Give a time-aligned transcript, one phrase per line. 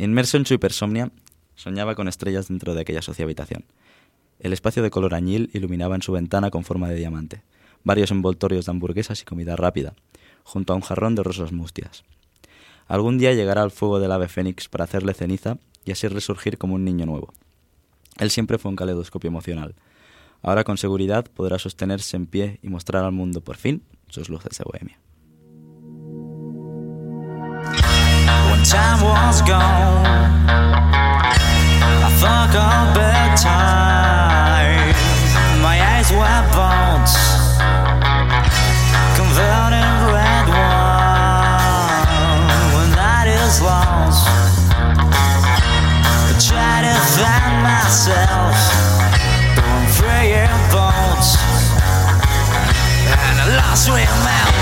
[0.00, 1.10] Inmerso en su hipersomnia,
[1.56, 3.66] soñaba con estrellas dentro de aquella sucia habitación.
[4.38, 7.42] El espacio de color añil iluminaba en su ventana con forma de diamante,
[7.84, 9.92] varios envoltorios de hamburguesas y comida rápida,
[10.42, 12.04] junto a un jarrón de rosas mustias.
[12.88, 16.76] Algún día llegará al fuego del ave fénix para hacerle ceniza y así resurgir como
[16.76, 17.34] un niño nuevo.
[18.18, 19.74] Él siempre fue un caleidoscopio emocional.
[20.40, 24.56] Ahora con seguridad podrá sostenerse en pie y mostrar al mundo por fin sus luces
[24.56, 24.98] de bohemia.
[28.64, 30.06] time was gone.
[32.06, 34.94] I forgot bedtime.
[35.62, 37.08] My eyes were bold,
[39.16, 42.48] converting red wine.
[42.76, 44.26] When that is lost,
[46.26, 48.56] I try to find myself.
[49.56, 51.28] Doing prayer bones,
[53.08, 54.59] and I lost my mouth.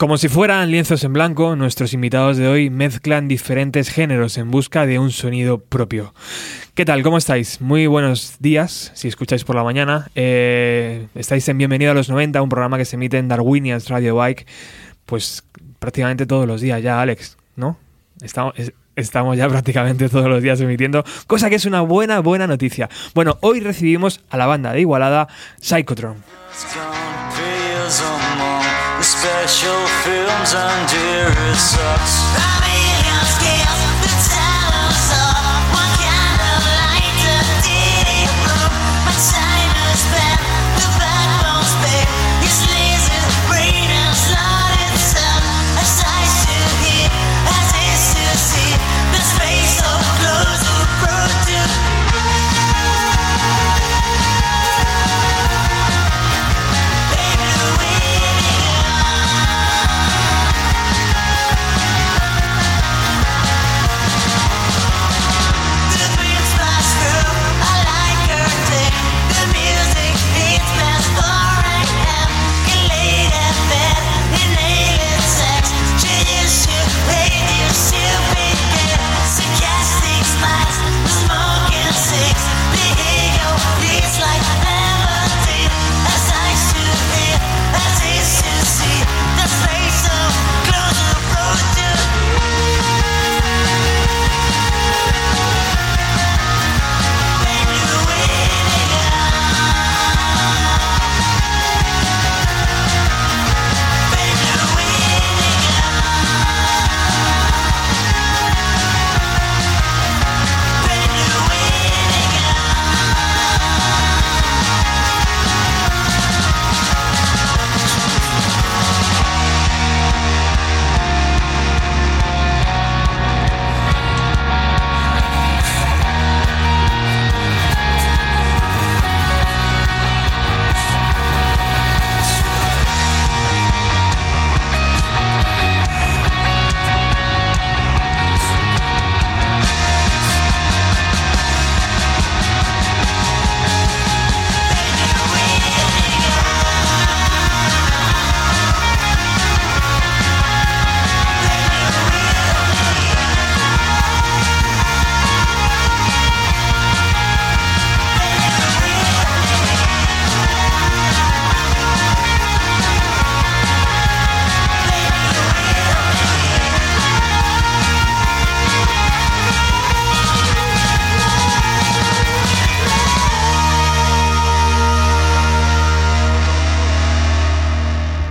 [0.00, 4.86] Como si fueran lienzos en blanco, nuestros invitados de hoy mezclan diferentes géneros en busca
[4.86, 6.14] de un sonido propio.
[6.72, 7.02] ¿Qué tal?
[7.02, 7.60] ¿Cómo estáis?
[7.60, 10.10] Muy buenos días, si escucháis por la mañana.
[10.14, 14.16] Eh, estáis en Bienvenido a los 90, un programa que se emite en Darwinians Radio
[14.16, 14.46] Bike,
[15.04, 15.44] pues
[15.78, 17.76] prácticamente todos los días ya, Alex, ¿no?
[18.22, 18.54] Estamos,
[18.96, 22.88] estamos ya prácticamente todos los días emitiendo, cosa que es una buena, buena noticia.
[23.14, 25.28] Bueno, hoy recibimos a la banda de Igualada,
[25.60, 26.24] Psychotron.
[29.20, 32.59] Special films and dear it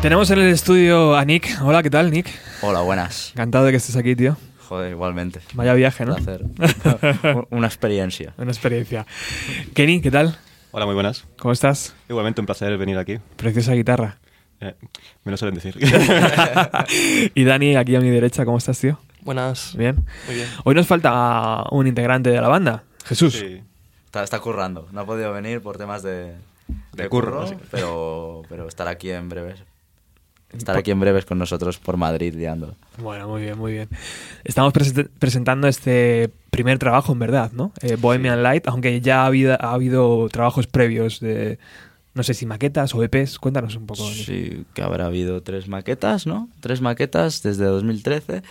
[0.09, 1.59] Tenemos en el estudio a Nick.
[1.61, 2.31] Hola, ¿qué tal, Nick?
[2.63, 3.29] Hola, buenas.
[3.33, 4.37] Encantado de que estés aquí, tío.
[4.67, 5.39] Joder, igualmente.
[5.53, 6.15] Vaya viaje, ¿no?
[6.15, 6.45] Placer.
[7.51, 8.33] Una experiencia.
[8.39, 9.05] Una experiencia.
[9.75, 10.35] Kenny, ¿qué tal?
[10.71, 11.27] Hola, muy buenas.
[11.37, 11.93] ¿Cómo estás?
[12.09, 13.19] Igualmente un placer venir aquí.
[13.35, 14.17] Preciosa guitarra.
[14.61, 14.73] Eh,
[15.25, 15.77] me lo suelen decir.
[17.35, 18.99] y Dani, aquí a mi derecha, ¿cómo estás, tío?
[19.21, 19.75] Buenas.
[19.77, 20.03] Bien.
[20.25, 20.47] Muy bien.
[20.63, 23.35] Hoy nos falta un integrante de la banda, Jesús.
[23.35, 23.61] Sí.
[24.05, 24.87] Está, está currando.
[24.91, 26.33] No ha podido venir por temas de,
[26.93, 27.53] De curro, sí.
[27.69, 29.68] pero, pero estará aquí en breves.
[30.55, 32.75] Estará aquí en breves con nosotros por Madrid liando.
[32.97, 33.89] Bueno, muy bien, muy bien.
[34.43, 37.71] Estamos presen- presentando este primer trabajo, en verdad, ¿no?
[37.81, 41.59] Eh, Bohemian Light, aunque ya ha habido, ha habido trabajos previos de,
[42.15, 43.37] no sé si maquetas o EPs.
[43.37, 44.03] Cuéntanos un poco.
[44.09, 46.49] Sí, que habrá habido tres maquetas, ¿no?
[46.61, 48.41] Tres maquetas desde 2013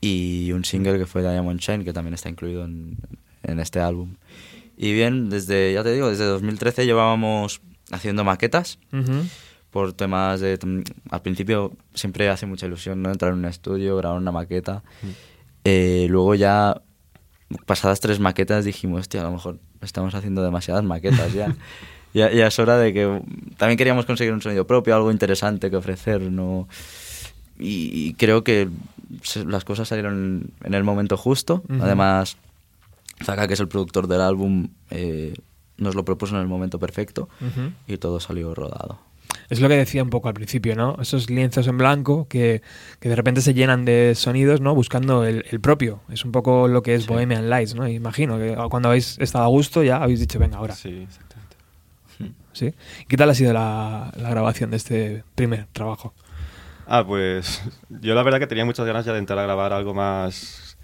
[0.00, 2.96] y un single que fue Diamond Chain, que también está incluido en,
[3.44, 4.14] en este álbum.
[4.76, 7.60] Y bien, desde, ya te digo, desde 2013 llevábamos
[7.90, 9.24] haciendo maquetas Ujú.
[9.70, 10.58] Por temas de...
[11.10, 13.10] Al principio siempre hace mucha ilusión, ¿no?
[13.10, 14.82] Entrar en un estudio, grabar una maqueta.
[15.64, 16.80] Eh, luego ya,
[17.66, 21.54] pasadas tres maquetas, dijimos, hostia, a lo mejor estamos haciendo demasiadas maquetas ya.
[22.14, 22.30] ya.
[22.32, 23.22] Ya es hora de que...
[23.56, 26.68] También queríamos conseguir un sonido propio, algo interesante que ofrecer, ¿no?
[27.58, 28.68] Y, y creo que
[29.22, 31.62] se- las cosas salieron en el momento justo.
[31.82, 32.36] Además,
[33.22, 35.34] Zaka, que es el productor del álbum, eh,
[35.76, 37.28] nos lo propuso en el momento perfecto
[37.86, 39.00] y todo salió rodado.
[39.50, 40.96] Es lo que decía un poco al principio, ¿no?
[41.00, 42.62] Esos lienzos en blanco que,
[43.00, 44.74] que de repente se llenan de sonidos, ¿no?
[44.74, 46.00] Buscando el, el propio.
[46.10, 47.88] Es un poco lo que es Bohemian Lights, ¿no?
[47.88, 50.74] Imagino que cuando habéis estado a gusto ya habéis dicho, venga, ahora.
[50.74, 51.56] Sí, exactamente.
[52.52, 52.74] ¿Sí?
[53.06, 56.12] ¿Qué tal ha sido la, la grabación de este primer trabajo?
[56.86, 59.94] Ah, pues yo la verdad que tenía muchas ganas ya de entrar a grabar algo
[59.94, 60.76] más,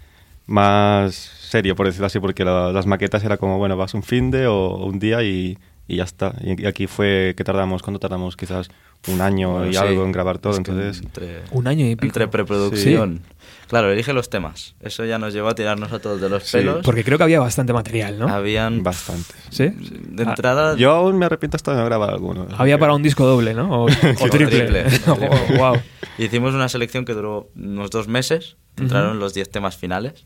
[0.45, 4.31] más serio, por decirlo así, porque la- las maquetas era como, bueno, vas un fin
[4.31, 6.35] de o un día y, y ya está.
[6.41, 8.35] Y, y aquí fue que tardamos, ¿cuánto tardamos?
[8.37, 8.69] Quizás
[9.07, 9.77] un año Bueno, y sí.
[9.77, 10.99] algo en grabar todo, Es entonces...
[11.03, 12.05] Entre, Un año y pico.
[12.07, 13.21] entre preproducción.
[13.67, 14.75] Claro, elige los temas.
[14.79, 16.57] Eso ya nos llevó a tirarnos a todos de los Sí.
[16.57, 16.83] pelos.
[16.83, 18.27] Porque creo que había bastante material, ¿no?
[18.29, 18.81] Habían...
[18.83, 19.33] Bastante.
[19.51, 19.69] ¿Sí?
[20.09, 20.75] De entrada...
[20.75, 22.47] Yo aún me arrepiento hasta de no grabar alguno.
[22.57, 23.83] Había para un disco doble, ¿no?
[23.83, 24.85] O, o o triple.
[25.07, 25.75] Oh, wow.
[26.17, 28.57] Hicimos una selección que duró unos dos meses.
[28.77, 30.25] Entraron los 10 temas finales.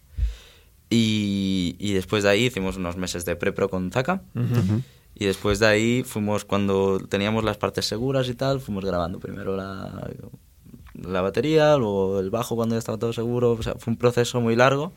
[0.90, 4.22] Y, y después de ahí hicimos unos meses de pre-pro con Zaka.
[4.36, 4.82] Ujú.
[5.20, 9.56] Y después de ahí fuimos, cuando teníamos las partes seguras y tal, fuimos grabando primero
[9.58, 10.10] la,
[10.94, 13.52] la batería, luego el bajo cuando ya estaba todo seguro.
[13.52, 14.94] O sea, fue un proceso muy largo,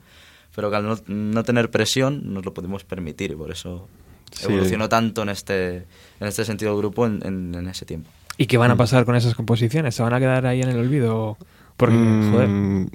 [0.55, 3.89] pero que al no, no tener presión nos lo pudimos permitir y por eso
[4.31, 4.47] Sí.
[4.47, 5.77] evolucionó tanto en este,
[6.21, 8.09] en este sentido el grupo en, en- en ese tiempo.
[8.39, 9.95] ¿Y qué van a pasar con esas composiciones?
[9.95, 11.37] ¿Se van a quedar ahí en el olvido?
[11.77, 11.97] Porque,
[12.33, 12.87] joder, Mm,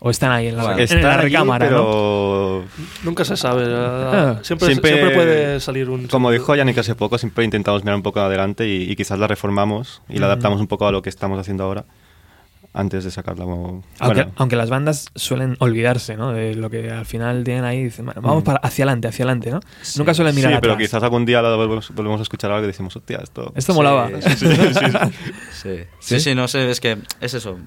[0.00, 2.62] o están ahí en la, en están la allí, recámara, ¿no?
[3.04, 3.64] Nunca se sabe.
[3.68, 4.38] Ah.
[4.42, 6.06] siempre, Siempre- siempre puede salir un.
[6.08, 9.26] Como dijo Yannick hace poco, siempre intentamos mirar un poco adelante y, y quizás la
[9.26, 11.84] reformamos y la adaptamos un poco a lo que estamos haciendo ahora
[12.78, 13.44] antes de sacarla.
[13.44, 16.32] Aunque, bueno, aunque las bandas suelen olvidarse, ¿no?
[16.32, 17.82] De lo que al final tienen ahí.
[17.84, 18.46] Dicen, bueno, vamos Mm.
[18.46, 19.60] para hacia adelante, hacia adelante, ¿no?
[19.96, 20.86] Nunca suelen mirar sí, pero atrás.
[20.88, 23.52] quizás algún día lo volvemos, volvemos a escuchar algo y decimos, hostia, esto...
[23.56, 24.08] Esto molaba.
[24.20, 24.84] Sí, sí, sí, sí.
[25.52, 25.70] ¿Sí?
[25.98, 27.58] Sí, sí, no sé, es que es eso.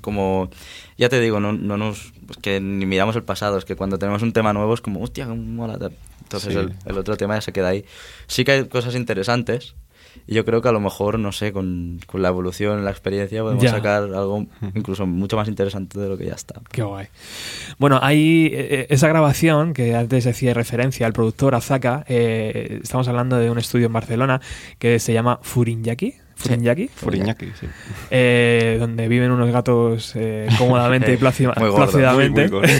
[0.00, 0.50] Como
[0.96, 2.12] ya te digo, no, no nos.
[2.26, 5.00] pues que ni miramos el pasado, es que cuando tenemos un tema nuevo es como,
[5.02, 5.78] hostia, cómo mola.
[6.22, 6.58] Entonces Sí.
[6.58, 7.84] el, el otro tema ya se queda ahí.
[8.26, 9.74] Sí que hay cosas interesantes.
[10.26, 13.42] Y yo creo que a lo mejor, no sé, con, con la evolución, la experiencia,
[13.42, 13.70] podemos Ya.
[13.70, 16.60] sacar algo incluso mucho más interesante de lo que ya está.
[16.70, 17.06] Qué guay.
[17.78, 22.04] Bueno, hay eh, eh, esa grabación que antes hacía referencia al productor Azaka.
[22.08, 24.40] eh, estamos hablando de un estudio en Barcelona
[24.78, 26.14] que se llama Furinyaki.
[26.38, 26.88] Furinyaki.
[26.94, 27.66] Furiñaki, sí.
[28.10, 32.48] eh, donde viven unos gatos eh, cómodamente y plácida- Muy gordos, plácidamente.
[32.48, 32.68] muy- muy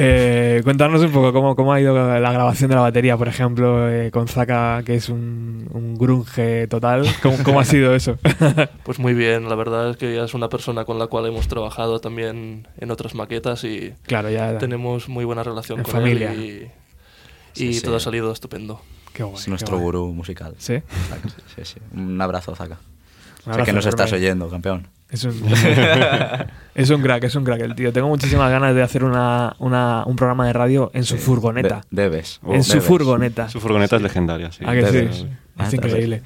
[0.00, 3.88] Eh, cuéntanos un poco cómo, cómo ha ido la grabación de la batería, por ejemplo,
[3.90, 7.04] eh, con Zaka, que es un, un grunge total.
[7.22, 8.16] ¿Cómo, cómo ha sido eso?
[8.84, 11.48] Pues muy bien, la verdad es que ya es una persona con la cual hemos
[11.48, 14.58] trabajado también en otras maquetas y claro, ya.
[14.58, 16.32] tenemos muy buena relación En con familia.
[16.32, 16.70] él
[17.56, 17.82] y, y sí.
[17.82, 18.80] todo ha salido estupendo.
[19.18, 19.82] Qué guay, Es qué nuestro guay.
[19.84, 20.54] gurú musical.
[20.58, 20.80] Sí.
[21.56, 21.74] Sí, sí.
[21.92, 22.76] Un abrazo, Zaka.
[22.76, 22.78] Un
[23.40, 24.86] Sé que abrazo nos estás oyendo, campeón.
[25.10, 25.32] Es un,
[26.74, 27.92] es un crack, es un crack el tío.
[27.92, 31.20] Tengo muchísimas ganas de hacer una, una- un programa de radio en su Sí.
[31.22, 31.80] furgoneta.
[31.90, 32.40] De- debes.
[32.46, 32.84] en su Debes.
[32.86, 33.48] furgoneta.
[33.48, 34.64] Su furgoneta es legendaria, sí.
[34.64, 34.82] ¿A que?
[34.82, 35.26] Debes.
[35.56, 36.22] Ah, Es está increíble.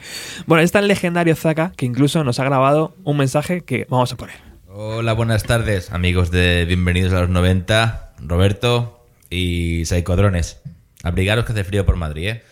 [0.46, 4.16] Bueno, es tan legendario Zaka que incluso nos ha grabado un mensaje que vamos a
[4.16, 4.36] poner.
[4.68, 10.60] Hola, buenas tardes, amigos de Bienvenidos a los 90, Roberto y Psychodrones.
[11.02, 12.42] Abrigaros que hace frío por Madrid, ¿eh?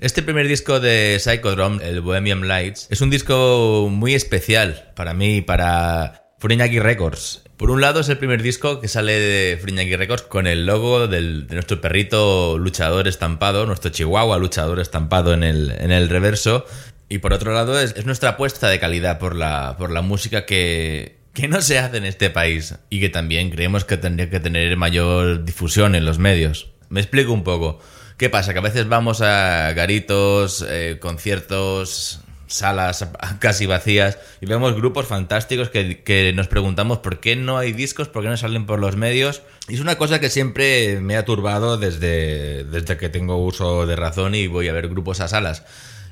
[0.00, 5.36] Este primer disco de Psychodrome, el Bohemian Lights, es un disco muy especial para mí
[5.36, 7.42] y para Furiñaki Records.
[7.58, 11.06] Por un lado es el primer disco que sale de Furiñaki Records con el logo
[11.06, 16.64] de nuestro perrito luchador estampado, nuestro chihuahua luchador estampado en el, en el reverso.
[17.10, 20.46] Y por otro lado, es, es nuestra apuesta de calidad por la, por la música
[20.46, 24.40] que, que no se hace en este país y que también creemos que tendría que
[24.40, 26.72] tener mayor difusión en los medios.
[26.88, 27.80] Me explico un poco.
[28.20, 28.52] ¿Qué pasa?
[28.52, 33.08] Que a veces vamos a garitos, eh, conciertos, salas
[33.38, 38.22] casi vacías y vemos grupos fantásticos que, nos preguntamos por qué no hay discos, por
[38.22, 39.40] qué no salen por los medios.
[39.68, 43.96] Y es una cosa que siempre me ha turbado desde, desde que tengo uso de
[43.96, 45.64] razón y voy a ver grupos a salas.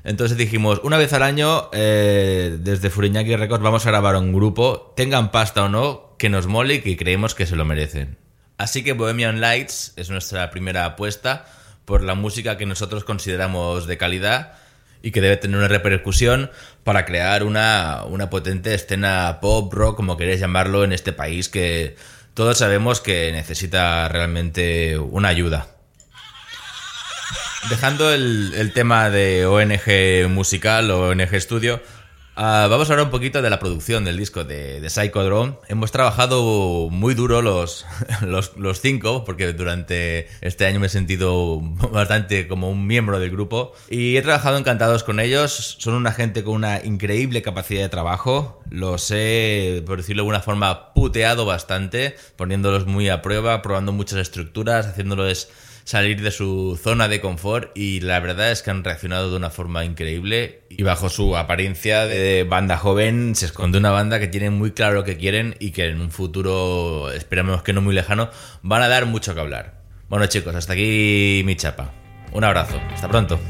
[0.02, 4.94] Entonces dijimos, una vez al año, eh, desde Furiñaki Records vamos a grabar un grupo,
[4.96, 8.16] tengan pasta o no, que nos mole y que creemos que se lo merecen.
[8.56, 11.44] Así que Bohemian Lights es nuestra primera apuesta
[11.88, 14.52] por la música que nosotros consideramos de calidad
[15.00, 16.50] y que debe tener una repercusión
[16.84, 21.96] para crear una, una potente escena pop, rock, como queréis llamarlo, en este país que
[22.34, 25.66] todos sabemos que necesita realmente una ayuda.
[27.70, 31.80] Dejando el, el, tema de ONG musical o ONG Studio,
[32.38, 35.54] uh, vamos a hablar un poquito de la producción del disco de, de Psychodrome.
[35.68, 37.84] Hemos trabajado muy duro los,
[38.22, 41.60] los, los, cinco, porque durante este año me he sentido
[41.92, 43.72] bastante como un miembro del grupo.
[43.90, 45.76] Y he trabajado encantados con ellos.
[45.78, 48.62] Son una gente con una increíble capacidad de trabajo.
[48.70, 54.18] Los he, por decirlo de alguna forma, puteado bastante, poniéndolos muy a prueba, probando muchas
[54.20, 55.48] estructuras, haciéndoles
[55.88, 59.48] salir de su zona de confort y la verdad es que han reaccionado de una
[59.48, 64.50] forma increíble y bajo su apariencia de banda joven se esconde una banda que tiene
[64.50, 68.28] muy claro lo que quieren y que en un futuro, esperamos que no muy lejano,
[68.60, 69.80] van a dar mucho que hablar.
[70.10, 71.90] Bueno chicos, hasta aquí mi chapa.
[72.32, 73.40] Un abrazo, hasta pronto.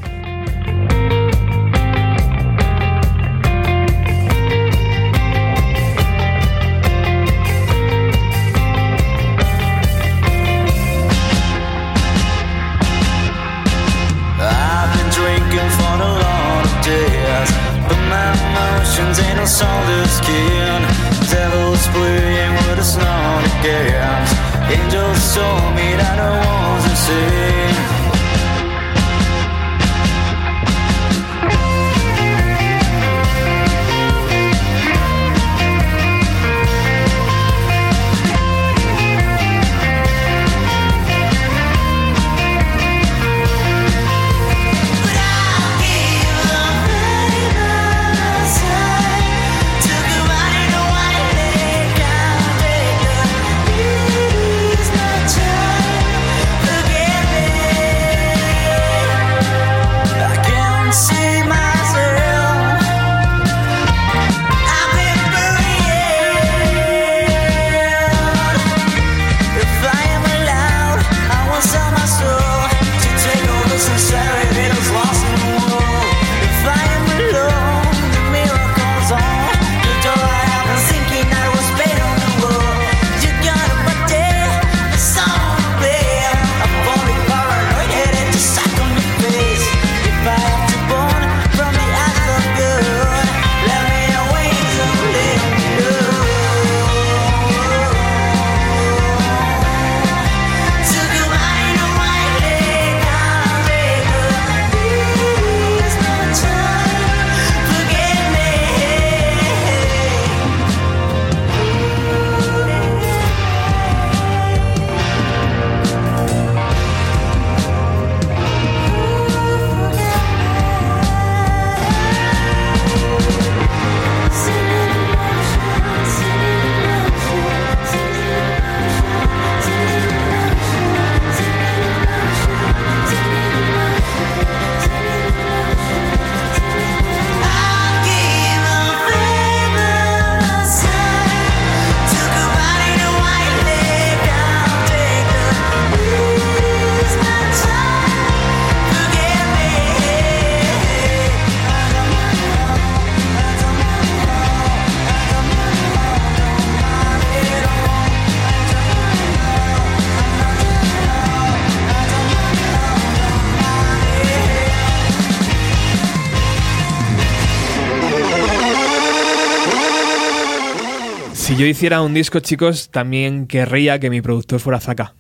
[171.59, 175.15] Yo hiciera un disco, chicos, también querría que mi productor fuera Zaka.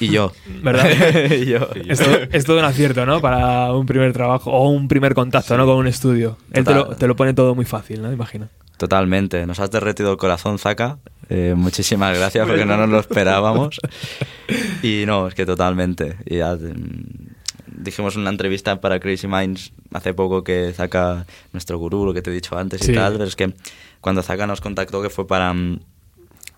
[0.00, 0.32] Y, y yo.
[0.62, 0.88] ¿Verdad?
[1.32, 1.68] y yo.
[1.88, 3.20] Es todo, es todo un acierto, ¿no?
[3.20, 5.66] Para un primer trabajo o un primer contacto, ¿no?
[5.66, 6.38] Con un estudio.
[6.52, 8.12] Él te lo, te lo pone todo muy fácil, ¿no?
[8.12, 8.48] Imagino.
[8.78, 9.46] Totalmente.
[9.46, 10.98] Nos has derretido el corazón, Zaka.
[11.28, 13.80] Eh, muchísimas gracias porque no nos lo esperábamos.
[14.82, 16.16] Y no, es que totalmente.
[16.26, 17.34] Y ya, mm,
[17.78, 22.22] dijimos en una entrevista para Crazy Minds hace poco que Zaka, nuestro gurú, lo que
[22.22, 22.92] te he dicho antes Sí.
[22.92, 23.52] y tal, pero es que
[24.00, 25.80] cuando Zaka nos contactó que fue para, mm,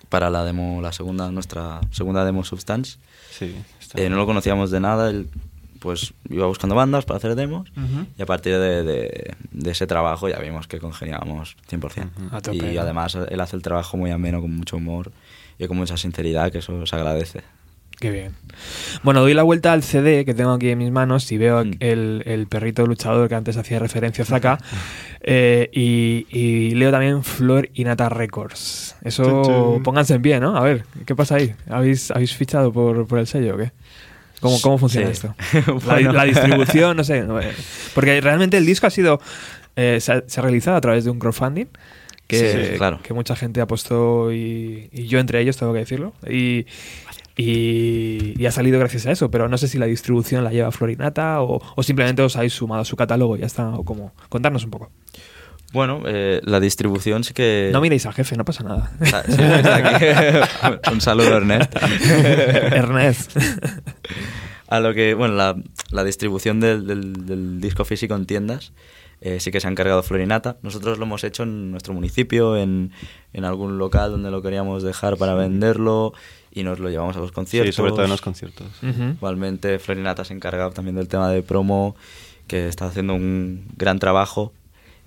[0.08, 2.98] para la demo, la segunda, nuestra segunda demo Substance,
[3.30, 3.54] Sí,
[3.94, 5.28] eh, no lo conocíamos de nada, él
[5.80, 8.06] pues iba buscando bandas para hacer demos Ujú.
[8.18, 12.10] y a partir de, de- de ese trabajo ya vimos que congeniábamos 100%.
[12.32, 15.12] A tope, y además él hace el trabajo muy ameno, con mucho humor
[15.58, 17.42] y con mucha sinceridad, que eso se agradece.
[18.00, 18.32] Qué bien.
[19.02, 21.70] Bueno, doy la vuelta al CD que tengo aquí en mis manos y veo Mm.
[21.80, 24.58] el, el perrito luchador que antes hacía referencia a Zaka.
[25.20, 28.94] eh, y, y leo también Flor y Nata Records.
[29.02, 30.56] Eso, pónganse en pie, ¿no?
[30.56, 31.54] A ver, ¿qué pasa ahí?
[31.68, 33.72] ¿Habéis, habéis fichado por, por el sello o qué?
[34.40, 35.12] ¿Cómo, cómo funciona Sí.
[35.12, 35.34] esto?
[35.88, 36.12] La, Bueno.
[36.12, 37.18] la distribución, no sé.
[37.42, 37.52] eh,
[37.94, 39.20] Porque realmente el disco ha sido.
[39.74, 41.66] eh, se, ha, se ha realizado a través de un crowdfunding.
[42.28, 43.00] Que, Sí, claro.
[43.02, 46.12] que mucha gente apostó y, y yo entre ellos, tengo que decirlo.
[46.30, 46.66] Y,
[47.38, 50.70] y, y ha salido gracias a eso, pero no sé si la distribución la lleva
[50.72, 53.68] Florinata o, o simplemente os habéis sumado a su catálogo y ya está.
[53.70, 54.90] O como, contarnos un poco.
[55.72, 57.68] Bueno, eh, la distribución sí que...
[57.72, 58.90] No miréis al jefe, no pasa nada.
[59.12, 60.90] Ah, sí, está aquí.
[60.92, 61.74] Un saludo, Ernest.
[61.76, 63.36] Ernest.
[64.68, 65.56] A lo que, bueno, la,
[65.90, 68.72] la distribución del, del- del disco físico en tiendas
[69.20, 70.58] eh, sí que se ha encargado Florinata.
[70.62, 72.92] Nosotros lo hemos hecho en nuestro municipio, en,
[73.32, 76.12] en algún local donde lo queríamos dejar para venderlo
[76.58, 77.74] y nos lo llevamos a los conciertos.
[77.74, 78.66] Sí, sobre todo en los conciertos.
[78.82, 81.94] Igualmente, Florinata se encarga también del tema de promo,
[82.48, 84.52] que está haciendo un gran trabajo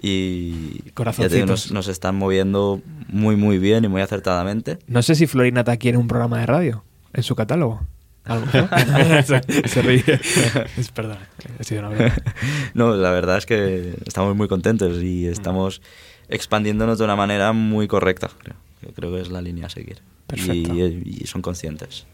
[0.01, 0.83] y
[1.17, 4.79] ya digo, nos, están moviendo muy, muy bien y muy acertadamente.
[4.87, 6.83] No sé si Florinata quiere un programa de radio
[7.13, 7.81] en su catálogo.
[8.23, 8.69] A lo mejor.
[9.25, 10.03] se, se ríe.
[10.77, 11.17] Es, perdón,
[11.59, 12.15] ha sido una broma.
[12.73, 15.81] No, la verdad es que estamos muy contentos y estamos
[16.29, 18.55] expandiéndonos de una manera muy correcta, creo.
[18.81, 20.01] Yo creo que es la línea a seguir.
[20.31, 20.73] Perfecto.
[20.73, 22.05] Y, y son conscientes.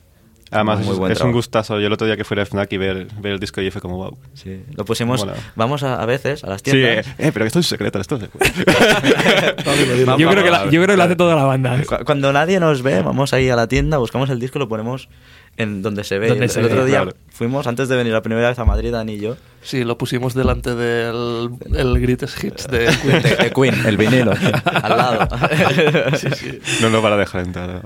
[0.49, 1.77] Además, Muy es, buen es un gustazo.
[1.81, 3.81] Yo el otro día que fui a FNAC y ver, ver el disco y fue
[3.81, 4.17] como, wow.
[4.33, 4.61] Sí.
[4.77, 5.33] Lo pusimos, Mola.
[5.57, 7.07] vamos a, a veces a las Sí, eh, tiendas.
[7.19, 8.21] eh, pero esto es secreto, esto es
[10.17, 11.81] Yo creo que, la- yo creo que lo hace toda la banda.
[11.85, 14.69] Cu- Cuando nadie nos ve, vamos ahí a la tienda, buscamos el disco y lo
[14.69, 15.09] ponemos
[15.57, 16.29] en donde se ve.
[16.29, 17.17] Donde el se el ve, otro día claro.
[17.29, 19.35] fuimos, antes de venir la primera vez a Madrid, Dani y yo,
[19.67, 23.21] Sí, lo pusimos delante del el Greatest Hits de Queen.
[23.21, 24.31] de, de Queen, el vinilo,
[24.65, 25.27] al lado.
[26.17, 26.59] Sí, sí.
[26.81, 27.67] No nos van a dejar entrar.
[27.67, 27.81] No,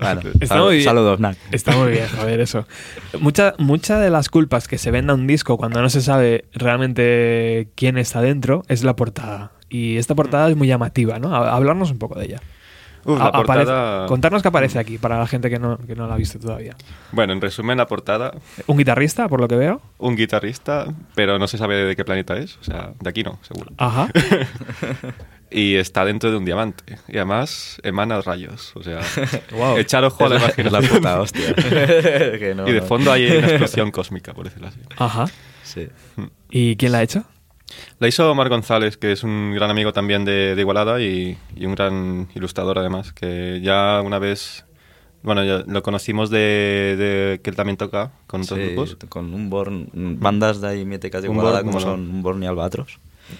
[0.00, 0.84] bueno, Está muy bien.
[0.86, 1.36] Saludos, Nac.
[1.52, 2.66] Está muy bien, joder, eso.
[3.20, 7.68] Mucha, mucha de las culpas que se venda un disco cuando no se sabe realmente
[7.74, 9.52] quién está dentro es la portada.
[9.68, 11.36] Y esta portada es muy llamativa, ¿no?
[11.36, 12.40] Hablarnos un poco de ella.
[13.06, 14.06] Uf, la aparece-.
[14.08, 16.76] Contarnos qué aparece aquí para la gente que no, que no la ha visto todavía.
[17.12, 18.32] Bueno, en resumen, la portada,
[18.66, 19.80] Un guitarrista, por lo que veo.
[19.98, 22.56] un guitarrista, pero no se sabe de qué planeta es.
[22.58, 23.72] O sea, de aquí no, seguro.
[23.78, 24.08] Ajá.
[25.48, 26.82] Y está dentro de un diamante.
[27.06, 28.72] Y además emana rayos.
[28.74, 28.98] O sea,
[29.52, 29.78] Wow.
[29.78, 31.54] echar ojo a la Es la puta hostia.
[31.54, 34.80] Que no, y de fondo hay una explosión cósmica, por decirlo así.
[34.98, 35.26] Ajá.
[35.62, 35.88] Sí.
[36.50, 37.24] ¿Y quién la ha hecho?
[37.98, 41.66] La hizo Omar González, que es un gran amigo también de, de Igualada y, y
[41.66, 44.64] un gran ilustrador además, que ya una vez,
[45.22, 46.38] bueno, ya lo conocimos de,
[46.96, 48.96] de que él también toca con otros Sí, grupos.
[49.08, 52.98] con un Born, bandas de ahí míticas de Igualada como son un Born y Albatros.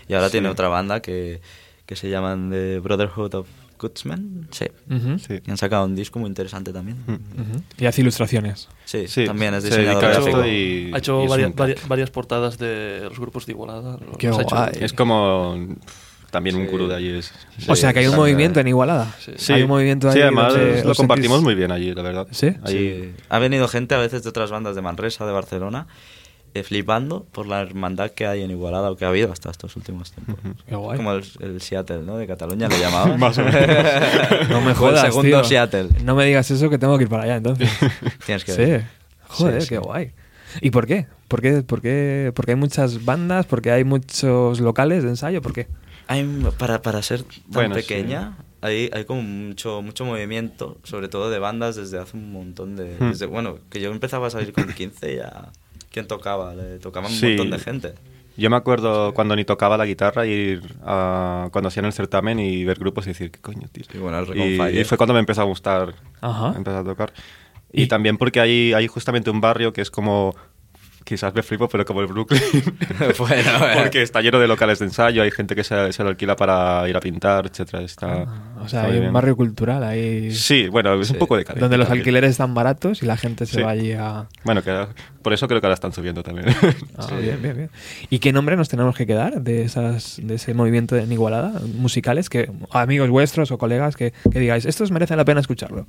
[0.08, 0.32] Y ahora Sí.
[0.32, 1.40] tiene otra banda que,
[1.86, 3.46] que se llaman The Brotherhood of
[3.78, 4.48] Goodsmen.
[4.50, 4.66] Sí.
[4.90, 5.18] Ujú.
[5.18, 5.40] Sí.
[5.46, 6.98] Y han sacado un disco muy interesante también.
[7.06, 7.12] Mm.
[7.12, 7.62] Ujú.
[7.78, 8.68] Y hace ilustraciones.
[8.84, 10.44] Sí, Sí, también es se diseñador gráfico.
[10.46, 13.98] y- Ha hecho y varias, un varias, varias portadas de los grupos de Igualada.
[14.18, 14.72] Qué guay.
[14.80, 15.56] Es como
[16.30, 16.70] también un Sí.
[16.70, 17.08] gurú de allí.
[17.10, 19.14] Es, Sí, o sea que hay un movimiento en Igualada.
[19.36, 19.52] Sí.
[19.52, 22.02] Hay un movimiento ahí sí, además donde lo os compartimos sentís- muy bien allí, la
[22.02, 22.26] verdad.
[22.30, 22.48] ¿Sí?
[22.62, 23.12] Allí- Sí.
[23.28, 25.86] Ha venido gente a veces de otras bandas de Manresa, de Barcelona,
[26.64, 30.12] flipando por la hermandad que hay en Igualada o que ha habido hasta estos últimos
[30.12, 30.36] tiempos.
[30.68, 30.96] Qué guay.
[30.96, 32.16] Como el, el Seattle, ¿no?
[32.16, 33.18] De Cataluña lo llamaban.
[33.20, 33.60] Más o menos.
[34.50, 35.44] No me O el jodas, segundo tío.
[35.44, 35.88] Seattle.
[36.04, 37.70] No me digas eso que tengo que ir para allá entonces.
[38.26, 38.58] Tienes que sí.
[38.58, 38.84] ver.
[39.28, 39.80] Joder, Sí, qué sí.
[39.82, 40.12] guay.
[40.60, 41.06] ¿Y por qué?
[41.28, 41.62] ¿Por qué?
[41.62, 42.32] ¿Por qué?
[42.34, 45.66] Porque hay muchas bandas, porque hay muchos locales de ensayo, ¿por qué?
[46.06, 46.24] Hay,
[46.56, 51.40] para, para ser tan Bueno, pequeña, hay, hay como mucho, mucho movimiento, sobre todo de
[51.40, 52.96] bandas desde hace un montón de...
[52.98, 53.10] Hmm.
[53.10, 55.50] desde- bueno, que yo empezaba a salir con 15 ya...
[55.96, 56.54] ¿Quién tocaba?
[56.54, 57.94] Le tocaban un montón de gente.
[58.36, 62.66] Yo me acuerdo cuando ni tocaba la guitarra ir a, cuando hacían el certamen y
[62.66, 63.84] ver grupos y decir, ¿qué coño, tío?
[63.90, 66.52] Sí, bueno, y, y fue cuando me empezó a gustar Ajá.
[66.54, 67.14] empezar a tocar.
[67.72, 70.36] Y, Y- también porque hay, hay justamente un barrio que es como,
[71.06, 72.42] quizás me flipo, pero como el Brooklyn.
[73.18, 76.34] Bueno, porque está lleno de locales de ensayo, hay gente que se, se lo alquila
[76.36, 77.82] para ir a pintar, etcétera.
[77.82, 81.18] Está, Ah, o sea, está hay un barrio cultural ahí Sí, bueno, es un Sí.
[81.20, 82.00] poco de carencia donde los también.
[82.02, 83.62] alquileres están baratos y la gente se Sí.
[83.62, 84.26] va allí a...
[84.44, 84.86] Bueno, que
[85.22, 86.46] por eso creo que ahora están subiendo también.
[86.98, 87.70] Ah, bien, bien, bien.
[88.10, 91.60] ¿Y qué nombre nos tenemos que quedar de esas de ese movimiento en Igualada?
[91.74, 95.86] Musicales, que amigos vuestros o colegas que, que digáis, estos merecen la pena escucharlo.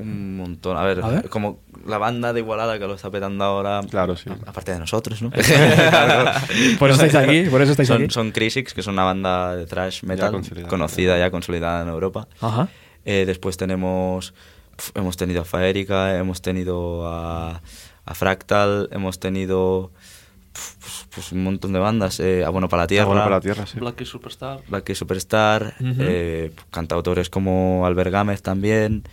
[0.00, 0.76] Un montón.
[0.76, 1.28] A ver, A ver.
[1.28, 3.80] como la banda de Igualada que lo está petando ahora.
[3.90, 4.30] Claro, sí.
[4.46, 5.30] Aparte de nosotros, ¿no?
[6.78, 8.12] Por eso estáis aquí, por eso estáis son, aquí.
[8.12, 10.68] son Crisix, que es una banda de thrash metal consolidada.
[10.68, 12.28] conocida, ya consolidada en Europa.
[12.40, 12.68] Ajá.
[13.04, 14.34] Eh, después tenemos.
[14.76, 17.62] pf, hemos tenido a Faérica, hemos tenido a,
[18.04, 19.90] a Fractal, hemos tenido.
[20.52, 22.18] Pues, pues un montón de bandas.
[22.20, 23.04] Eh, Abono para la Tierra.
[23.04, 23.78] Ah, bueno, para la tierra, sí.
[23.78, 24.60] Black Key Superstar.
[24.68, 29.04] Black Superstar, eh, cantautores como Albert Gámez también.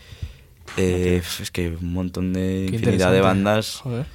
[0.75, 3.79] Eh, es que un montón de Qué infinidad de bandas.
[3.83, 4.05] Joder,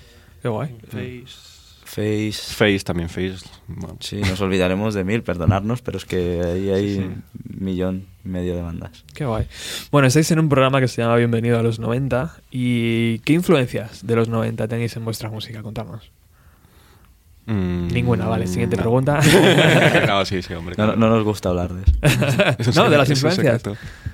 [0.42, 0.76] qué guay.
[0.88, 1.52] Face.
[1.84, 2.54] Face.
[2.54, 3.36] Face también, Face.
[3.66, 7.00] bueno, Sí, nos olvidaremos de mil, perdonarnos, pero es que ahí hay Sí, sí.
[7.02, 7.22] un
[7.64, 9.04] millón y medio de bandas.
[9.14, 9.46] Qué guay.
[9.90, 12.34] Bueno, estáis en un programa que se llama Bienvenido a los 90.
[12.50, 15.62] ¿Y qué influencias de los 90 tenéis en vuestra música?
[15.62, 16.10] Contadnos.
[17.46, 18.46] Mm, Ninguna, vale.
[18.46, 18.83] Siguiente no.
[18.83, 19.20] pregunta.
[20.07, 20.74] no, sí, sí, hombre.
[20.78, 20.96] No, claro.
[20.96, 21.92] no nos gusta hablar de eso.
[22.59, 23.62] Eso no, sí, de las influencias.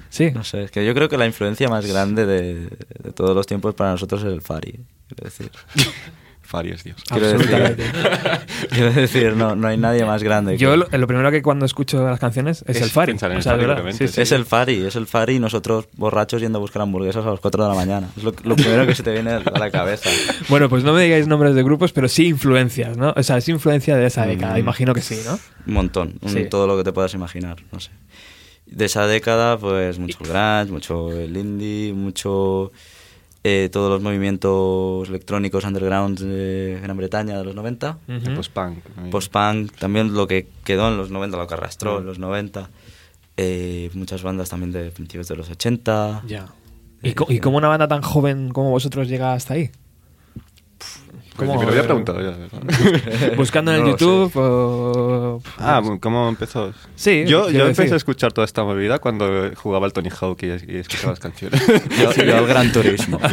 [0.09, 0.31] sí.
[0.33, 2.69] No sé, es que yo creo que la influencia más grande de,
[3.03, 4.81] de todos los tiempos para nosotros es el Fari.
[5.09, 5.51] Quiero decir,
[6.49, 6.97] Fari es Dios.
[7.07, 7.85] quiero decir, Absolutamente.
[8.71, 10.53] quiero decir no, no hay nadie más grande.
[10.53, 13.13] que- Yo lo, lo primero que cuando escucho las canciones es, Es el Fari.
[13.13, 13.93] O sea.
[13.93, 14.21] Sí, sí.
[14.23, 17.41] Es el Fari, es el Fari y nosotros borrachos yendo a buscar hamburguesas a las
[17.41, 18.09] 4 de la mañana.
[18.17, 20.09] Es lo, lo primero que se te viene a la cabeza.
[20.49, 23.13] Bueno, pues no me digáis nombres de grupos, pero sí influencias, ¿no?
[23.15, 24.55] O sea, es influencia de esa década.
[24.55, 24.59] Mm.
[24.59, 25.39] Imagino que sí, ¿no?
[25.67, 26.47] Un montón, un- Sí.
[26.49, 27.91] todo lo que te puedas imaginar, no sé.
[28.65, 32.73] De esa década, pues mucho grunge, mucho el indie, mucho
[33.45, 37.99] eh, todos los movimientos electrónicos underground de Gran Bretaña de los 90.
[38.09, 38.35] Ujú.
[38.35, 38.79] Post-punk.
[38.97, 39.11] ¿no?
[39.11, 41.99] Post-punk, también lo que quedó en los 90, lo que arrastró Mm.
[42.01, 42.71] en los 90.
[43.37, 46.23] Eh, muchas bandas también de principios de los 80.
[46.27, 46.47] Ya.
[47.03, 49.71] ¿Y, co- y cómo una banda tan joven como vosotros llega hasta ahí?
[51.39, 52.37] ¿Cómo- me lo había preguntado ya.
[52.37, 53.33] ¿verdad?
[53.37, 53.91] ¿Buscando en No el.
[53.93, 54.33] YouTube?
[54.37, 56.73] o- Ah, ¿cómo empezó?
[56.97, 57.95] Sí, Yo, yo empecé decir.
[57.95, 61.61] a escuchar toda esta movida cuando jugaba al Tony Hawk y, y escuchaba las canciones.
[61.99, 63.19] Yo, yo al Gran Turismo.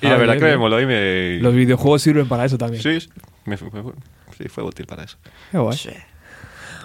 [0.00, 1.38] y la Ah, verdad bien, que me moló y me...
[1.40, 2.82] Los videojuegos sirven para eso también.
[2.82, 3.08] Sí,
[3.44, 3.64] me sí,
[4.48, 5.16] fue útil para eso.
[5.50, 5.78] Qué guay.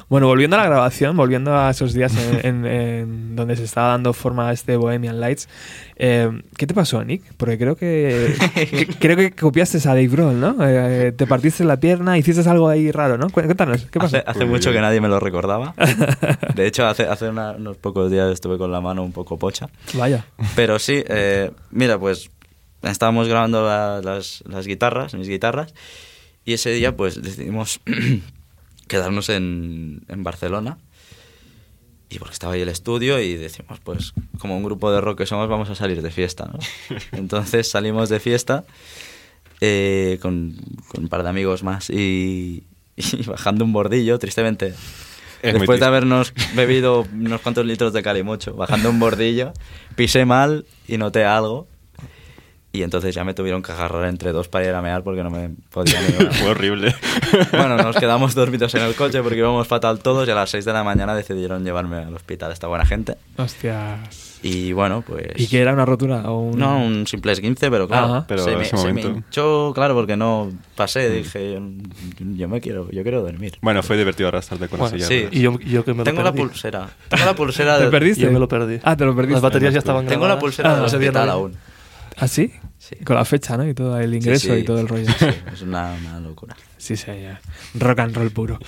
[0.08, 3.90] Bueno, volviendo a la grabación, volviendo a esos días en, en- en donde se estaba
[3.90, 5.50] dando forma a este Bohemian Lights,
[5.96, 7.24] eh, ¿qué te pasó, Nick?
[7.38, 10.56] Porque creo que, que- creo que copiaste a Dave Grohl, ¿no?
[10.62, 13.30] Eh, te partiste la pierna, hiciste algo ahí raro, ¿no?
[13.30, 14.18] Cu- Cuéntanos, ¿qué pasó?
[14.18, 15.74] Hace, hace Uy, mucho que nadie me lo recordaba.
[16.56, 19.70] De hecho, hace, hace una- unos pocos días estuve con la mano un poco pocha.
[19.96, 20.26] Vaya.
[20.56, 22.30] Pero sí, eh, mira, pues
[22.84, 25.74] estábamos grabando la- las, las guitarras, mis guitarras,
[26.46, 27.82] y ese día pues decidimos
[28.88, 30.78] quedarnos en, en Barcelona.
[32.10, 35.26] Y porque estaba ahí el estudio y decimos, pues como un grupo de rock que
[35.26, 36.60] somos, vamos a salir de fiesta, ¿no?
[37.12, 38.64] Entonces salimos de fiesta
[39.62, 40.56] eh, con,
[40.88, 42.64] con un par de amigos más y,
[42.96, 44.74] y bajando un bordillo, tristemente.
[45.42, 49.54] Es Después de habernos bebido unos cuantos litros de calimocho, bajando un bordillo,
[49.96, 51.68] pisé mal y noté algo.
[52.76, 55.30] Y entonces ya me tuvieron que agarrar entre dos para ir a mear porque no
[55.30, 56.94] me podía ni Fue horrible.
[57.52, 60.66] Bueno, nos quedamos dormidos en el coche porque íbamos fatal todos y a las 6
[60.66, 63.16] de la mañana decidieron llevarme al hospital esta buena gente.
[63.38, 64.40] Hostias.
[64.44, 65.28] Y bueno, pues...
[65.38, 66.30] ¿Y que era una rotura?
[66.30, 66.60] O un...
[66.60, 68.26] No, un simple esguince, pero claro, Ajá.
[68.28, 71.60] Pero se, en me, ese se me momento- hinchó, claro, porque no pasé, dije,
[72.20, 73.58] yo me quiero, yo quiero dormir.
[73.62, 75.30] Bueno, fue divertido arrastrarte con Bueno, la silla.
[75.32, 75.38] sí.
[75.40, 76.48] Y yo, yo que me Tengo lo la perdí.
[76.48, 76.90] pulsera.
[77.10, 77.90] Tengo la pulsera ¿Te de...
[77.90, 78.22] perdiste?
[78.22, 78.80] Yo me lo perdí.
[78.84, 79.34] Ah, te lo perdiste.
[79.34, 81.54] Las baterías ya estaban Tengo la pulsera Ah, de ese día no hospital aún.
[82.18, 82.54] ¿Ah, sí?
[82.78, 82.96] Sí.
[83.04, 83.68] Con la fecha, ¿no?
[83.68, 84.60] Y todo el ingreso sí.
[84.60, 85.12] y todo el rollo.
[85.18, 86.56] Sí, es una, una locura.
[86.78, 87.40] Sí, sí, ya.
[87.74, 88.60] Rock and roll puro.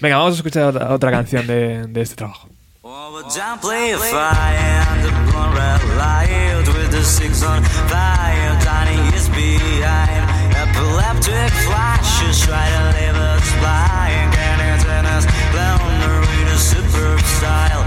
[0.00, 2.48] Venga, vamos a escuchar otra, otra canción de, de este trabajo.
[2.82, 7.62] Oh, but don't play a fire and the blood red light with the six on
[7.88, 8.58] fire.
[8.60, 10.22] Tiny is behind.
[10.54, 14.32] Epileptic flashes try to leave us blind.
[14.34, 17.82] Can't turn us blunder with a superb style.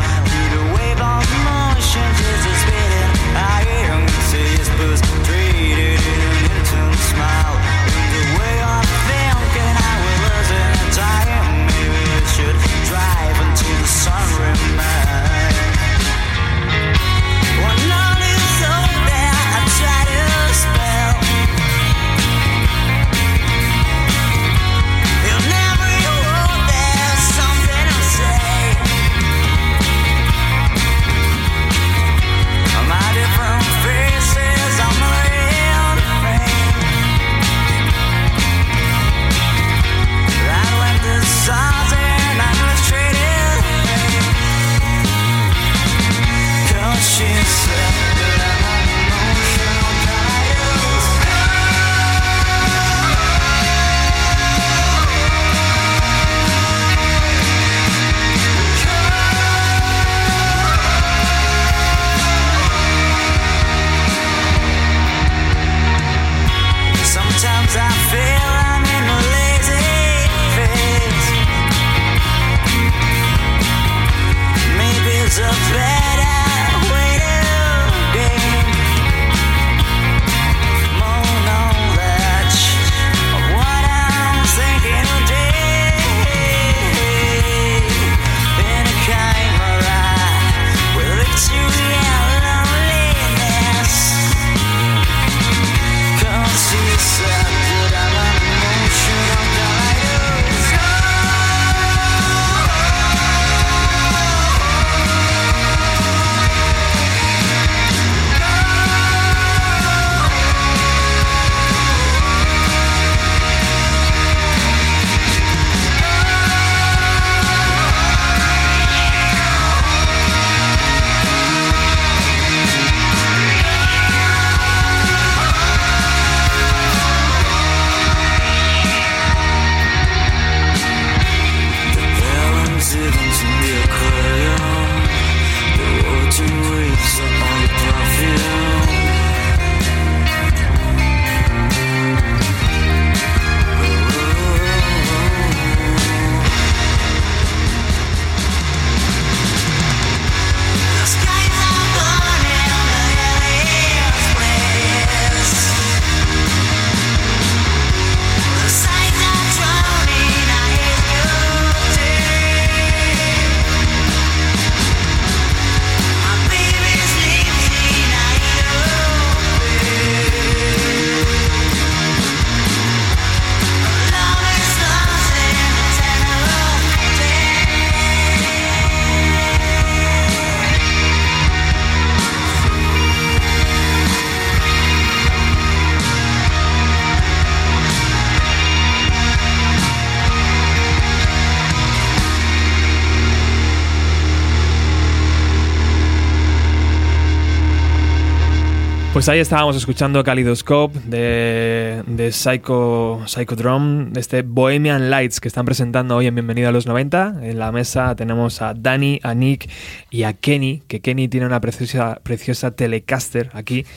[199.17, 205.65] Pues ahí estábamos escuchando Kaleidoscope de, de Psycho, Psychodrome, de este Bohemian Lights que están
[205.65, 207.37] presentando hoy en Bienvenido a los 90.
[207.41, 209.71] En la mesa tenemos a Dani, a Nick
[210.11, 213.87] y a Kenny, que Kenny tiene una preciosa, preciosa Telecaster aquí.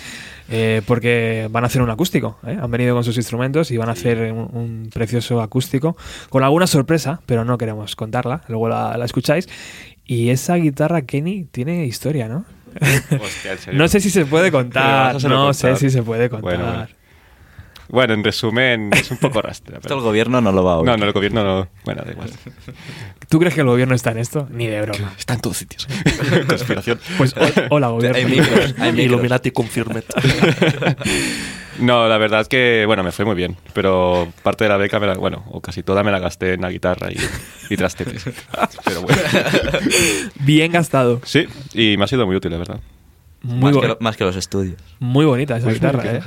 [0.48, 2.56] eh, porque van a hacer un acústico, ¿eh?
[2.58, 5.98] han venido con sus instrumentos y van a hacer un, un precioso acústico
[6.30, 9.50] con alguna sorpresa, pero no queremos contarla, luego la, la escucháis.
[10.06, 12.46] Y esa guitarra Kenny tiene historia, ¿no?
[13.20, 13.78] Hostia, en serio.
[13.78, 15.14] No sé si se puede contar.
[15.22, 15.54] No contar.
[15.54, 16.56] sé si se puede contar.
[16.58, 16.88] Bueno, bueno.
[17.92, 19.76] Bueno, en resumen, es un poco rastra.
[19.78, 20.86] Esto pero- el gobierno no lo va a oír.
[20.86, 21.68] No, no, el gobierno no.
[21.84, 22.30] Bueno, da igual.
[23.28, 24.46] ¿Tú crees que el gobierno está en esto?
[24.52, 25.12] Ni de broma.
[25.18, 25.88] Está en todos sitios.
[26.48, 27.00] Conspiración.
[27.18, 28.16] Pues ho- hola, gobierno.
[28.18, 28.98] Hay micros, hay micros.
[29.06, 30.04] Illuminati confirmed.
[31.80, 33.56] No, la verdad es que, bueno, me fue muy bien.
[33.74, 36.60] Pero parte de la beca, me la, bueno, o casi toda me la gasté en
[36.62, 37.16] la guitarra y,
[37.72, 38.24] y trastetes.
[38.84, 39.18] Pero bueno.
[40.40, 41.20] Bien gastado.
[41.24, 42.80] Sí, y me ha sido muy útil, la verdad.
[43.42, 44.76] Muy, más, que lo- más que los estudios.
[44.98, 46.20] muy bonita esa Pues guitarra, ¿eh?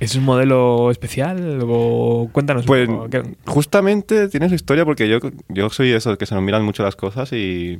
[0.00, 1.60] ¿Es un modelo especial?
[1.62, 6.18] O cuéntanos un Pues poco, ¿qué- justamente tiene su historia porque yo, yo soy eso,
[6.18, 7.78] que se nos miran mucho las cosas y,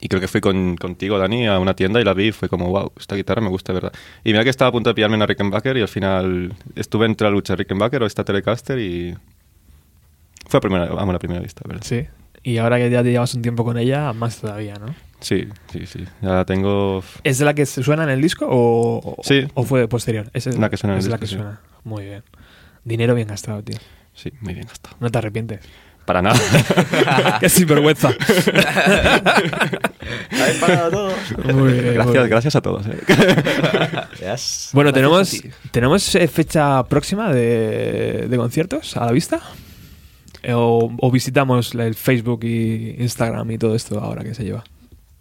[0.00, 2.48] y creo que fui con, contigo, Dani, a una tienda y la vi y fue
[2.48, 3.92] como, wow, esta guitarra me gusta, de ¿verdad?
[4.24, 7.26] Y mira que estaba a punto de pillarme una Rickenbacker y al final estuve entre
[7.26, 9.16] la lucha Rickenbacker o esta Telecaster y
[10.46, 11.82] fue a, primera, vamos, la primera vista, ¿verdad?
[11.84, 12.06] Sí.
[12.42, 14.94] Y ahora que ya te llevas un tiempo con ella, más todavía, ¿no?
[15.20, 16.04] Sí, sí, sí.
[16.22, 17.02] Ya la tengo...
[17.24, 19.46] ¿Es de la que suena en el disco o, o- Sí.
[19.54, 20.30] o fue posterior?
[20.32, 21.34] Es La que suena en el es la disco, que sí.
[21.34, 21.60] suena.
[21.84, 22.22] Muy bien.
[22.84, 23.76] Dinero bien gastado, tío.
[24.14, 24.96] Sí, muy bien gastado.
[25.00, 25.60] No te arrepientes.
[26.08, 26.40] Para nada.
[27.40, 28.08] Qué sinvergüenza.
[31.44, 32.28] Muy bien, muy gracias, bien.
[32.30, 32.86] gracias a todos.
[32.86, 32.98] eh.
[34.20, 34.70] Yes.
[34.72, 35.42] Bueno, Gracias tenemos.
[35.70, 39.40] ¿tenemos eh, fecha próxima de, de conciertos a la vista?
[40.42, 44.64] Eh, O, o visitamos el Facebook y Instagram y todo esto ahora que se lleva?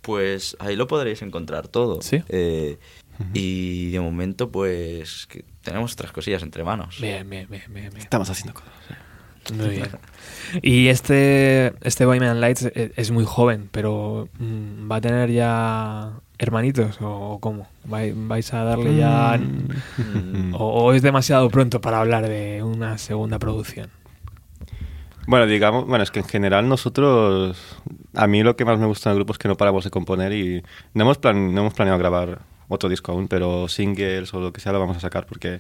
[0.02, 2.02] Pues ahí lo podréis encontrar todo.
[2.02, 2.24] Sí.
[2.30, 2.78] Eh,
[3.34, 7.00] Y de momento, pues que tenemos otras cosillas entre manos.
[7.02, 7.90] Bien, bien, bien, bien.
[7.90, 7.98] bien.
[7.98, 8.72] Estamos haciendo cosas.
[9.54, 9.90] Muy bien.
[10.62, 16.12] Y este, este Bohemian Lights e- es muy joven, pero mm, ¿va a tener ya
[16.40, 17.68] hermanitos o cómo?
[17.88, 19.38] ¿Vai- ¿Vais a darle ya...
[19.40, 23.90] Mm, O, o es demasiado pronto para hablar de una segunda producción?
[25.26, 27.58] Bueno, digamos, bueno, es que en general nosotros,
[28.16, 30.32] a mí lo que más me gusta del grupo es que no paramos de componer
[30.32, 34.54] y no hemos, plan, no hemos planeado grabar otro disco aún, pero singles o lo
[34.54, 35.60] que sea lo vamos a sacar porque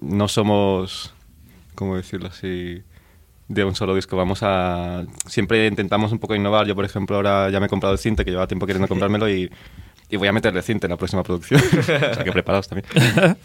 [0.00, 1.12] no somos,
[1.74, 2.82] ¿cómo decirlo así?
[3.48, 4.16] De un solo disco.
[4.16, 5.04] Vamos a.
[5.26, 6.66] Siempre intentamos un poco innovar.
[6.66, 9.30] Yo, por ejemplo, ahora ya me he comprado el cinte, que llevaba tiempo queriendo comprármelo
[9.30, 9.50] y,
[10.08, 11.60] y voy a meterle cinte en la próxima producción.
[11.78, 12.86] o sea que preparados también.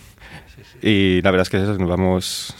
[0.81, 2.55] Y la verdad es que eso, nos vamos.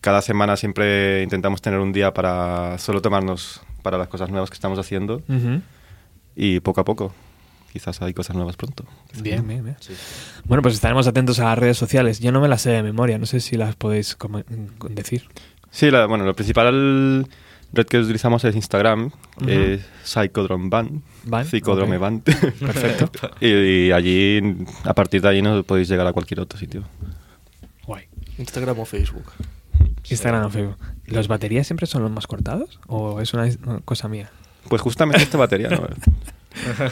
[0.00, 4.54] cada semana siempre intentamos tener un día para solo tomarnos para las cosas nuevas que
[4.54, 5.22] estamos haciendo.
[6.36, 7.12] Y poco a poco.
[7.72, 8.84] Quizás hay cosas nuevas pronto.
[9.20, 9.76] Bien, bien, bien.
[10.44, 12.18] Bueno, pues estaremos atentos a las redes sociales.
[12.18, 14.16] Yo no me las sé de memoria, no sé si las podéis
[14.90, 15.28] decir.
[15.70, 17.26] Sí, la- bueno, lo principal
[17.72, 19.46] red que utilizamos es Instagram, Ujú.
[19.48, 21.98] eh, Psychodrome Band, Band, Psychodrome.
[21.98, 22.22] Band.
[22.24, 23.30] Perfecto.
[23.40, 23.46] y,
[23.86, 24.40] y allí,
[24.84, 26.82] a partir de ahí, no podéis llegar a cualquier otro sitio.
[27.86, 28.04] Guay.
[28.38, 29.30] Instagram o Facebook.
[30.08, 30.78] Instagram o Facebook.
[31.06, 32.80] ¿Los baterías siempre son los más cortados?
[32.88, 33.48] ¿O es una
[33.84, 34.30] cosa mía?
[34.68, 35.86] Pues justamente esta batería, ¿no?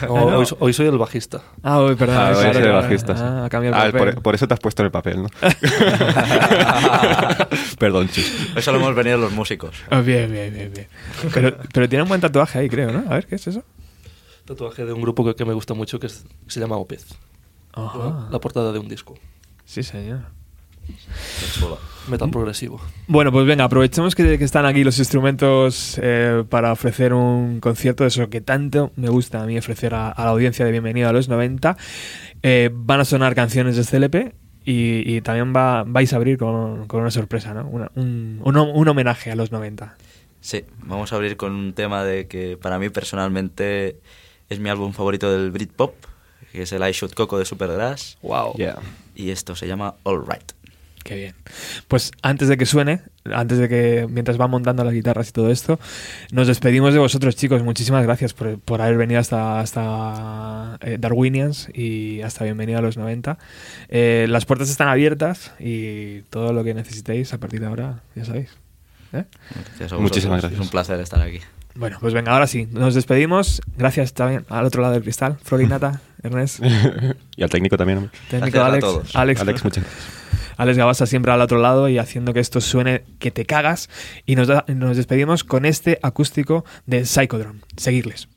[0.07, 1.41] No, hoy, so- hoy soy el bajista.
[1.63, 2.17] Ah, uy, perdón.
[2.17, 2.81] Ah, claro, ese de claro.
[2.81, 3.23] bajista, sí.
[3.23, 4.13] Ah, Ah, el papel.
[4.15, 5.29] por, por eso te has puesto en el papel, ¿no?
[7.77, 8.31] Perdón, chis.
[8.55, 9.75] Eso lo hemos venido los músicos.
[9.89, 10.87] Ah, bien, bien, bien, bien.
[11.33, 12.99] Pero, pero tiene un buen tatuaje ahí, creo, ¿no?
[13.09, 13.63] A ver, ¿qué es eso?
[14.45, 17.05] Tatuaje de un grupo que, que me gusta mucho que es- se llama Opez.
[17.73, 18.27] Ajá.
[18.31, 19.15] La portada de un disco.
[19.65, 20.21] Sí, señor.
[22.07, 22.81] Metal progresivo.
[23.07, 28.03] Bueno, pues venga, aprovechemos que, que están aquí los instrumentos eh, para ofrecer un concierto
[28.03, 31.07] de eso que tanto me gusta a mí ofrecer a, a la audiencia de Bienvenido
[31.09, 31.77] a los 90.
[32.41, 34.33] Eh, van a sonar canciones de este LP
[34.65, 37.67] y, y también va, vais a abrir con, con una sorpresa, ¿no?
[37.67, 39.95] Una- un, un, un homenaje a los 90.
[40.41, 43.97] Sí, vamos a abrir con un tema de que para mí personalmente
[44.49, 45.93] es mi álbum favorito del Britpop,
[46.51, 48.17] que es el I Shoot Coco de Supergrass.
[48.23, 48.53] Wow.
[48.55, 48.79] Yeah.
[49.15, 50.53] Y esto se llama All Right.
[51.03, 51.35] Qué bien.
[51.87, 55.49] Pues antes de que suene, antes de que mientras va montando las guitarras y todo
[55.49, 55.79] esto,
[56.31, 57.63] nos despedimos de vosotros, chicos.
[57.63, 62.97] Muchísimas gracias por, por haber venido hasta, hasta eh, Darwinians y hasta bienvenido a los
[62.97, 63.37] 90.
[63.87, 68.25] Eh, las puertas están abiertas y todo lo que necesitéis a partir de ahora, ya
[68.25, 68.49] sabéis.
[69.13, 69.23] ¿Eh?
[69.55, 70.59] Gracias a Muchísimas gracias.
[70.59, 71.39] Es un placer estar aquí.
[71.75, 73.61] Bueno, pues venga, ahora sí, nos despedimos.
[73.77, 76.59] Gracias también al otro lado del cristal, Florinata, Ernest,
[77.37, 78.11] y al técnico también.
[78.29, 79.15] técnico Gracias a Alex, todos.
[79.15, 80.18] Alex, Alex, muchas gracias.
[80.59, 83.89] Alex Gabasa siempre al otro lado y haciendo que esto suene que te cagas.
[84.25, 84.49] Y nos,
[84.97, 87.61] despedimos con este acústico de Psychodrome.
[87.77, 88.27] Seguirles.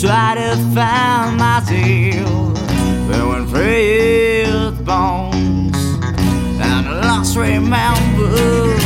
[0.00, 2.52] try to find myself, tail.
[3.08, 5.76] But when faith bones
[6.60, 8.76] and the lost remember,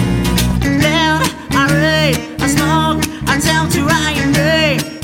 [0.60, 4.34] then I read, I smoke, I tell to I am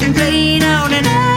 [0.01, 1.28] and rain on and on.